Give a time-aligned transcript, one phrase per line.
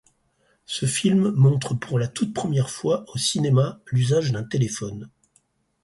[0.65, 5.11] Ce film montre pour la toute première fois au cinéma l'usage d'un téléphone.